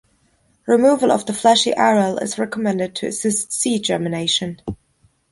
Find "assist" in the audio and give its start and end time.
3.05-3.53